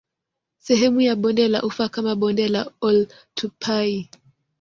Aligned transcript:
Sehemu 0.57 1.01
ya 1.01 1.15
Bonde 1.15 1.47
la 1.47 1.63
Ufa 1.63 1.89
kama 1.89 2.15
Bonde 2.15 2.47
la 2.47 2.67
Oltupai 2.81 4.09